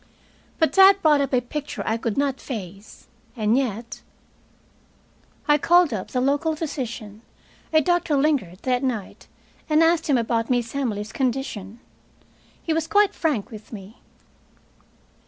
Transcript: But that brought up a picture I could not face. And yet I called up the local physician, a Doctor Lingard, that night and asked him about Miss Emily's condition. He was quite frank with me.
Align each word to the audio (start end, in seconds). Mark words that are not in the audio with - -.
But 0.57 0.73
that 0.73 1.03
brought 1.03 1.21
up 1.21 1.31
a 1.31 1.41
picture 1.41 1.83
I 1.85 1.95
could 1.95 2.17
not 2.17 2.39
face. 2.41 3.05
And 3.35 3.55
yet 3.55 4.01
I 5.47 5.59
called 5.59 5.93
up 5.93 6.07
the 6.07 6.19
local 6.19 6.55
physician, 6.55 7.21
a 7.71 7.81
Doctor 7.81 8.17
Lingard, 8.17 8.63
that 8.63 8.81
night 8.81 9.27
and 9.69 9.83
asked 9.83 10.09
him 10.09 10.17
about 10.17 10.49
Miss 10.49 10.73
Emily's 10.73 11.11
condition. 11.13 11.81
He 12.63 12.73
was 12.73 12.87
quite 12.87 13.13
frank 13.13 13.51
with 13.51 13.71
me. 13.71 14.01